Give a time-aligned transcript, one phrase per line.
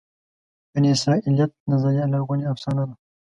[0.73, 2.93] بني اسرائیلیت نظریه لرغونې افسانه ده.